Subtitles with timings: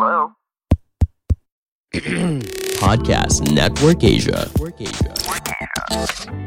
[0.00, 0.32] Hello?
[2.80, 4.48] Podcast Network Asia.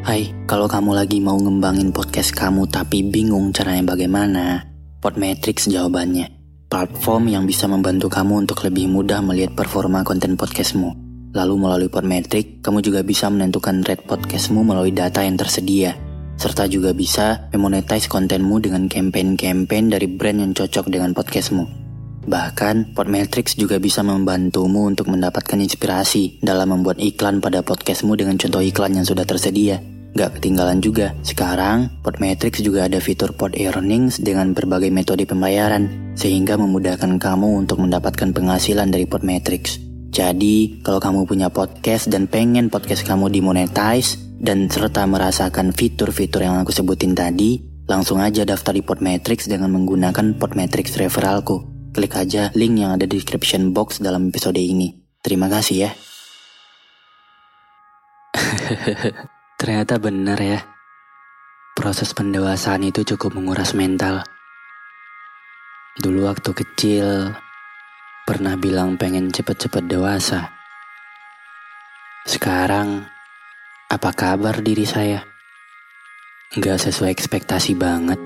[0.02, 4.66] Hai, kalau kamu lagi mau ngembangin podcast kamu tapi bingung caranya bagaimana,
[4.98, 6.34] Podmetrics jawabannya.
[6.66, 10.90] Platform yang bisa membantu kamu untuk lebih mudah melihat performa konten podcastmu.
[11.38, 15.94] Lalu melalui Podmetrics, kamu juga bisa menentukan rate podcastmu melalui data yang tersedia.
[16.42, 21.83] Serta juga bisa memonetize kontenmu dengan campaign-campaign dari brand yang cocok dengan podcastmu.
[22.24, 28.64] Bahkan, Podmetrics juga bisa membantumu untuk mendapatkan inspirasi dalam membuat iklan pada podcastmu dengan contoh
[28.64, 29.84] iklan yang sudah tersedia.
[30.14, 36.54] Gak ketinggalan juga, sekarang Podmetrics juga ada fitur Pod Earnings dengan berbagai metode pembayaran, sehingga
[36.54, 39.82] memudahkan kamu untuk mendapatkan penghasilan dari Podmetrics.
[40.14, 46.62] Jadi, kalau kamu punya podcast dan pengen podcast kamu dimonetize, dan serta merasakan fitur-fitur yang
[46.62, 47.58] aku sebutin tadi,
[47.90, 51.73] langsung aja daftar di Podmetrics dengan menggunakan Podmetrics referralku.
[51.94, 54.98] Klik aja link yang ada di description box dalam episode ini.
[55.22, 55.92] Terima kasih ya.
[59.62, 60.66] Ternyata benar ya.
[61.78, 64.26] Proses pendewasaan itu cukup menguras mental.
[66.02, 67.38] Dulu waktu kecil,
[68.26, 70.50] pernah bilang pengen cepet-cepet dewasa.
[72.26, 73.06] Sekarang,
[73.94, 75.22] apa kabar diri saya?
[76.58, 78.18] Gak sesuai ekspektasi banget.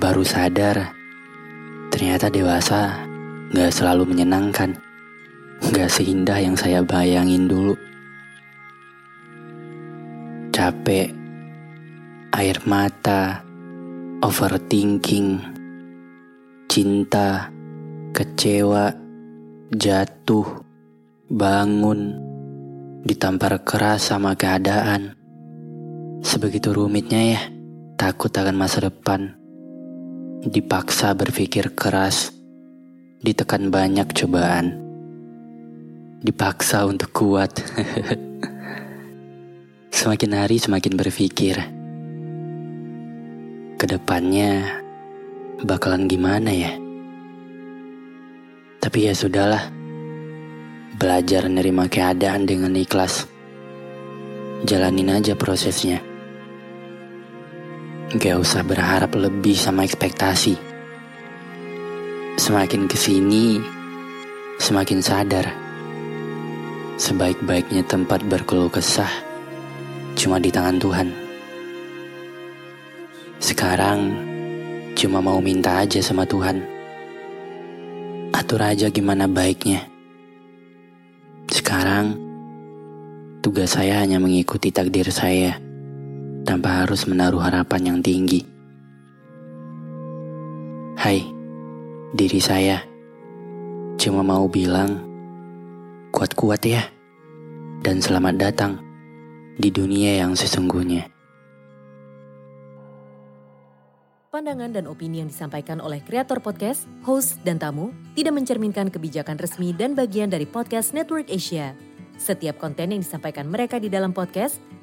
[0.00, 1.01] Baru sadar,
[2.12, 2.80] ternyata dewasa
[3.56, 4.76] gak selalu menyenangkan.
[5.72, 7.72] Gak seindah yang saya bayangin dulu.
[10.52, 11.08] Capek,
[12.36, 13.40] air mata,
[14.20, 15.40] overthinking,
[16.68, 17.48] cinta,
[18.12, 18.92] kecewa,
[19.72, 20.68] jatuh,
[21.32, 22.20] bangun,
[23.08, 25.16] ditampar keras sama keadaan.
[26.20, 27.40] Sebegitu rumitnya ya,
[27.96, 29.41] takut akan masa depan.
[30.42, 32.34] Dipaksa berpikir keras,
[33.22, 34.74] ditekan banyak cobaan.
[36.18, 37.62] Dipaksa untuk kuat.
[40.02, 41.62] semakin hari semakin berpikir.
[43.78, 44.82] Ke depannya
[45.62, 46.74] bakalan gimana ya?
[48.82, 49.70] Tapi ya sudahlah.
[50.98, 53.30] Belajar menerima keadaan dengan ikhlas.
[54.66, 56.11] Jalanin aja prosesnya.
[58.12, 60.52] Gak usah berharap lebih sama ekspektasi.
[62.36, 63.56] Semakin ke sini,
[64.60, 65.48] semakin sadar.
[67.00, 69.08] Sebaik-baiknya tempat berkeluh kesah
[70.12, 71.08] cuma di tangan Tuhan.
[73.40, 74.12] Sekarang
[74.92, 76.60] cuma mau minta aja sama Tuhan.
[78.36, 79.88] Atur aja gimana baiknya.
[81.48, 82.20] Sekarang
[83.40, 85.71] tugas saya hanya mengikuti takdir saya
[86.42, 88.42] tanpa harus menaruh harapan yang tinggi.
[90.98, 91.22] Hai,
[92.14, 92.82] diri saya
[93.98, 94.98] cuma mau bilang
[96.10, 96.82] kuat-kuat ya
[97.82, 98.72] dan selamat datang
[99.58, 101.10] di dunia yang sesungguhnya.
[104.32, 109.76] Pandangan dan opini yang disampaikan oleh kreator podcast, host, dan tamu tidak mencerminkan kebijakan resmi
[109.76, 111.76] dan bagian dari podcast Network Asia.
[112.16, 114.56] Setiap konten yang disampaikan mereka di dalam podcast